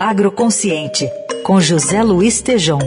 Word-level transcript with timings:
Agroconsciente, 0.00 1.10
com 1.42 1.60
José 1.60 2.04
Luiz 2.04 2.40
Tejom. 2.40 2.78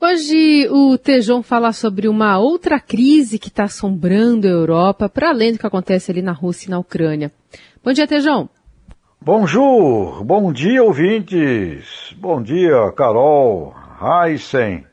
Hoje 0.00 0.68
o 0.68 0.98
Tejon 0.98 1.44
fala 1.44 1.72
sobre 1.72 2.08
uma 2.08 2.40
outra 2.40 2.80
crise 2.80 3.38
que 3.38 3.46
está 3.46 3.64
assombrando 3.64 4.48
a 4.48 4.50
Europa, 4.50 5.08
para 5.08 5.30
além 5.30 5.52
do 5.52 5.60
que 5.60 5.66
acontece 5.66 6.10
ali 6.10 6.22
na 6.22 6.32
Rússia 6.32 6.66
e 6.66 6.70
na 6.70 6.80
Ucrânia. 6.80 7.30
Bom 7.84 7.92
dia, 7.92 8.08
Tejon. 8.08 8.48
Bonjour, 9.20 10.24
bom 10.24 10.52
dia, 10.52 10.82
ouvintes. 10.82 12.12
Bom 12.18 12.42
dia, 12.42 12.90
Carol, 12.96 13.72
Heisen. 14.02 14.84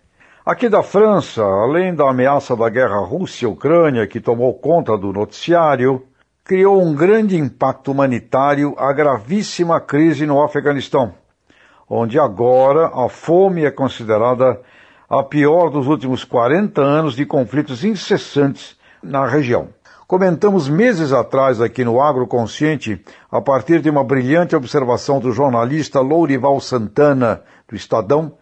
Aqui 0.46 0.70
da 0.70 0.84
França, 0.84 1.42
além 1.42 1.96
da 1.96 2.08
ameaça 2.08 2.56
da 2.56 2.70
guerra 2.70 3.00
Rússia-Ucrânia 3.00 4.06
que 4.06 4.20
tomou 4.20 4.54
conta 4.54 4.96
do 4.96 5.12
noticiário, 5.12 6.06
criou 6.44 6.82
um 6.82 6.94
grande 6.94 7.38
impacto 7.38 7.92
humanitário 7.92 8.76
a 8.78 8.92
gravíssima 8.92 9.80
crise 9.80 10.26
no 10.26 10.44
Afeganistão, 10.44 11.14
onde 11.90 12.20
agora 12.20 12.92
a 12.94 13.08
fome 13.08 13.64
é 13.64 13.72
considerada 13.72 14.60
a 15.10 15.24
pior 15.24 15.70
dos 15.70 15.88
últimos 15.88 16.26
40 16.26 16.82
anos 16.82 17.16
de 17.16 17.26
conflitos 17.26 17.86
incessantes 17.86 18.78
na 19.02 19.26
região. 19.26 19.70
Comentamos 20.06 20.68
meses 20.68 21.14
atrás 21.14 21.62
aqui 21.62 21.86
no 21.86 22.02
Agroconsciente, 22.02 23.02
a 23.32 23.40
partir 23.40 23.82
de 23.82 23.90
uma 23.90 24.04
brilhante 24.04 24.54
observação 24.54 25.20
do 25.20 25.32
jornalista 25.32 26.02
Lourival 26.02 26.60
Santana, 26.60 27.42
do 27.70 27.76
Estadão, 27.76 28.34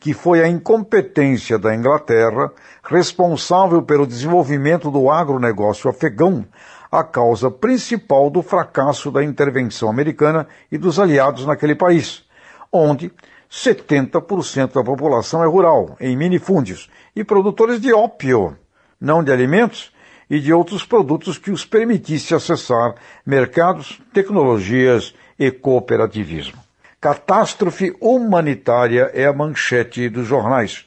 que 0.00 0.14
foi 0.14 0.42
a 0.42 0.48
incompetência 0.48 1.58
da 1.58 1.74
Inglaterra 1.74 2.50
responsável 2.82 3.82
pelo 3.82 4.06
desenvolvimento 4.06 4.90
do 4.90 5.10
agronegócio 5.10 5.90
afegão, 5.90 6.46
a 6.90 7.04
causa 7.04 7.50
principal 7.50 8.30
do 8.30 8.42
fracasso 8.42 9.10
da 9.10 9.22
intervenção 9.22 9.90
americana 9.90 10.48
e 10.72 10.78
dos 10.78 10.98
aliados 10.98 11.44
naquele 11.44 11.74
país, 11.74 12.24
onde 12.72 13.12
70% 13.50 14.72
da 14.72 14.82
população 14.82 15.44
é 15.44 15.46
rural, 15.46 15.96
em 16.00 16.16
minifúndios, 16.16 16.88
e 17.14 17.22
produtores 17.22 17.78
de 17.78 17.92
ópio, 17.92 18.56
não 18.98 19.22
de 19.22 19.30
alimentos, 19.30 19.92
e 20.30 20.38
de 20.38 20.52
outros 20.52 20.84
produtos 20.84 21.36
que 21.36 21.50
os 21.50 21.64
permitisse 21.64 22.34
acessar 22.34 22.94
mercados, 23.26 24.00
tecnologias 24.12 25.12
e 25.36 25.50
cooperativismo. 25.50 26.69
Catástrofe 27.00 27.96
humanitária 27.98 29.10
é 29.14 29.24
a 29.24 29.32
manchete 29.32 30.06
dos 30.10 30.26
jornais, 30.26 30.84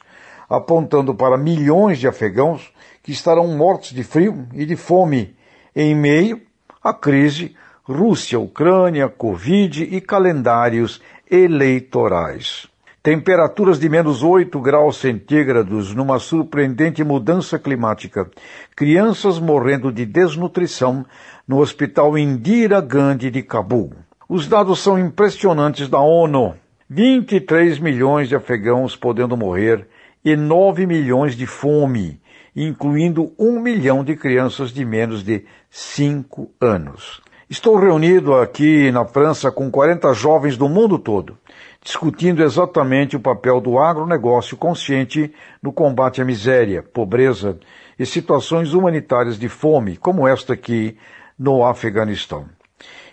apontando 0.48 1.12
para 1.12 1.36
milhões 1.36 1.98
de 1.98 2.06
afegãos 2.06 2.72
que 3.02 3.10
estarão 3.10 3.48
mortos 3.48 3.90
de 3.90 4.04
frio 4.04 4.46
e 4.52 4.64
de 4.64 4.76
fome 4.76 5.34
em 5.74 5.92
meio 5.92 6.40
à 6.80 6.94
crise 6.94 7.56
Rússia, 7.82 8.38
Ucrânia, 8.38 9.08
Covid 9.08 9.82
e 9.82 10.00
calendários 10.00 11.02
eleitorais. 11.28 12.68
Temperaturas 13.02 13.80
de 13.80 13.88
menos 13.88 14.22
8 14.22 14.60
graus 14.60 14.98
centígrados 14.98 15.96
numa 15.96 16.20
surpreendente 16.20 17.02
mudança 17.02 17.58
climática. 17.58 18.30
Crianças 18.76 19.40
morrendo 19.40 19.90
de 19.90 20.06
desnutrição 20.06 21.04
no 21.46 21.58
Hospital 21.58 22.16
Indira 22.16 22.80
Gandhi 22.80 23.32
de 23.32 23.42
Cabul. 23.42 23.92
Os 24.26 24.48
dados 24.48 24.82
são 24.82 24.98
impressionantes 24.98 25.86
da 25.86 26.00
ONU. 26.00 26.54
23 26.88 27.78
milhões 27.78 28.26
de 28.26 28.34
afegãos 28.34 28.96
podendo 28.96 29.36
morrer 29.36 29.86
e 30.24 30.34
9 30.34 30.86
milhões 30.86 31.36
de 31.36 31.46
fome, 31.46 32.20
incluindo 32.56 33.32
1 33.38 33.60
milhão 33.60 34.02
de 34.02 34.16
crianças 34.16 34.72
de 34.72 34.82
menos 34.82 35.22
de 35.22 35.44
5 35.68 36.50
anos. 36.58 37.20
Estou 37.50 37.76
reunido 37.76 38.34
aqui 38.34 38.90
na 38.90 39.04
França 39.04 39.52
com 39.52 39.70
40 39.70 40.14
jovens 40.14 40.56
do 40.56 40.70
mundo 40.70 40.98
todo, 40.98 41.36
discutindo 41.82 42.42
exatamente 42.42 43.16
o 43.16 43.20
papel 43.20 43.60
do 43.60 43.78
agronegócio 43.78 44.56
consciente 44.56 45.34
no 45.62 45.70
combate 45.70 46.22
à 46.22 46.24
miséria, 46.24 46.82
pobreza 46.82 47.58
e 47.98 48.06
situações 48.06 48.72
humanitárias 48.72 49.38
de 49.38 49.50
fome, 49.50 49.98
como 49.98 50.26
esta 50.26 50.54
aqui 50.54 50.96
no 51.38 51.62
Afeganistão 51.62 52.46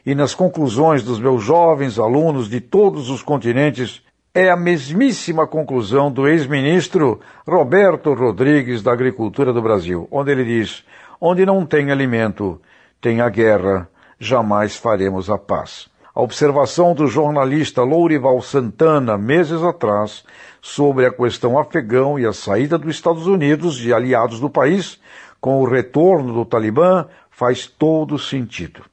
e 0.06 0.16
nas 0.16 0.34
conclusões 0.34 1.04
dos 1.04 1.20
meus 1.20 1.44
jovens 1.44 2.00
alunos 2.00 2.50
de 2.50 2.60
todos 2.60 3.10
os 3.10 3.22
continentes 3.22 4.04
é 4.34 4.50
a 4.50 4.56
mesmíssima 4.56 5.46
conclusão 5.46 6.12
do 6.12 6.28
ex-ministro 6.28 7.20
Roberto 7.46 8.14
Rodrigues 8.14 8.82
da 8.82 8.94
Agricultura 8.94 9.52
do 9.52 9.62
Brasil, 9.62 10.08
onde 10.10 10.32
ele 10.32 10.46
diz: 10.46 10.84
onde 11.20 11.46
não 11.46 11.66
tem 11.66 11.92
alimento, 11.92 12.60
tem 13.02 13.20
a 13.20 13.30
guerra, 13.30 13.90
jamais 14.18 14.76
faremos 14.76 15.30
a 15.30 15.38
paz. 15.38 15.90
A 16.14 16.22
observação 16.22 16.94
do 16.94 17.08
jornalista 17.08 17.84
Lourival 17.84 18.42
Santana, 18.42 19.18
meses 19.18 19.64
atrás, 19.64 20.26
sobre 20.62 21.06
a 21.06 21.12
questão 21.12 21.58
afegão 21.58 22.20
e 22.20 22.26
a 22.26 22.34
saída 22.34 22.78
dos 22.78 22.94
Estados 22.94 23.28
Unidos 23.28 23.84
e 23.86 23.94
aliados 23.94 24.40
do 24.40 24.50
país, 24.50 25.00
com 25.40 25.62
o 25.62 25.66
retorno 25.66 26.34
do 26.34 26.46
Talibã, 26.46 27.06
faz 27.30 27.66
todo 27.66 28.20
sentido. 28.20 28.84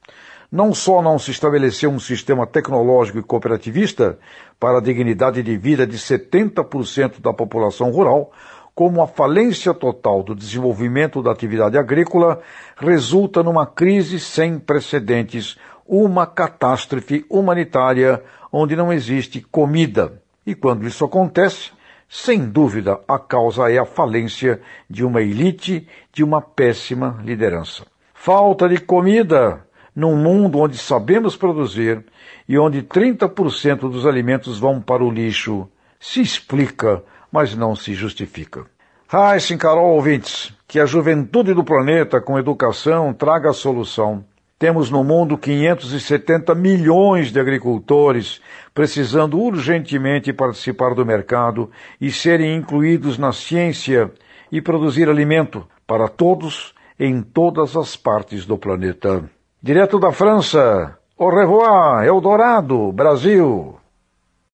Não 0.51 0.73
só 0.73 0.99
não 0.99 1.19
se 1.19 1.29
estabeleceu 1.29 1.91
um 1.91 1.99
sistema 1.99 2.47
tecnológico 2.47 3.19
e 3.19 3.23
cooperativista 3.23 4.17
para 4.59 4.79
a 4.79 4.81
dignidade 4.81 5.43
de 5.43 5.55
vida 5.55 5.85
de 5.85 5.95
70% 5.95 7.21
da 7.21 7.31
população 7.31 7.91
rural, 7.91 8.31
como 8.73 9.01
a 9.01 9.07
falência 9.07 9.73
total 9.75 10.23
do 10.23 10.33
desenvolvimento 10.33 11.21
da 11.21 11.31
atividade 11.31 11.77
agrícola 11.77 12.41
resulta 12.77 13.43
numa 13.43 13.67
crise 13.67 14.19
sem 14.19 14.57
precedentes, 14.57 15.55
uma 15.85 16.25
catástrofe 16.25 17.25
humanitária 17.29 18.23
onde 18.51 18.75
não 18.75 18.91
existe 18.91 19.41
comida. 19.41 20.19
E 20.47 20.55
quando 20.55 20.87
isso 20.87 21.05
acontece, 21.05 21.71
sem 22.07 22.49
dúvida 22.49 22.99
a 23.07 23.19
causa 23.19 23.71
é 23.71 23.77
a 23.77 23.85
falência 23.85 24.59
de 24.89 25.05
uma 25.05 25.21
elite, 25.21 25.87
de 26.11 26.23
uma 26.23 26.41
péssima 26.41 27.19
liderança. 27.23 27.85
Falta 28.15 28.67
de 28.67 28.79
comida 28.79 29.63
num 29.99 30.15
mundo 30.15 30.59
onde 30.59 30.77
sabemos 30.77 31.35
produzir 31.35 32.05
e 32.47 32.57
onde 32.57 32.81
30% 32.81 33.91
dos 33.91 34.05
alimentos 34.05 34.57
vão 34.57 34.81
para 34.81 35.03
o 35.03 35.11
lixo, 35.11 35.67
se 35.99 36.21
explica, 36.21 37.03
mas 37.29 37.53
não 37.53 37.75
se 37.75 37.93
justifica. 37.93 38.65
Heisen, 39.11 39.57
Carol, 39.57 39.95
ouvintes, 39.95 40.53
que 40.67 40.79
a 40.79 40.85
juventude 40.85 41.53
do 41.53 41.63
planeta, 41.63 42.21
com 42.21 42.39
educação, 42.39 43.13
traga 43.13 43.49
a 43.49 43.53
solução. 43.53 44.23
Temos 44.57 44.89
no 44.89 45.03
mundo 45.03 45.37
570 45.37 46.55
milhões 46.55 47.31
de 47.31 47.39
agricultores 47.39 48.41
precisando 48.73 49.39
urgentemente 49.39 50.31
participar 50.31 50.93
do 50.93 51.05
mercado 51.05 51.69
e 51.99 52.11
serem 52.11 52.55
incluídos 52.55 53.17
na 53.17 53.33
ciência 53.33 54.11
e 54.51 54.61
produzir 54.61 55.09
alimento 55.09 55.67
para 55.85 56.07
todos 56.07 56.73
em 56.99 57.21
todas 57.21 57.75
as 57.75 57.95
partes 57.95 58.45
do 58.45 58.57
planeta. 58.57 59.29
Direto 59.61 59.99
da 59.99 60.13
França, 60.13 60.97
au 61.17 61.29
revoir, 61.29 62.05
Eldorado, 62.05 62.93
Brasil. 62.93 63.78